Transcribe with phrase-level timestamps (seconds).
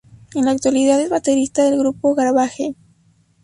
[0.33, 2.73] En la actualidad es baterista del grupo Garbage.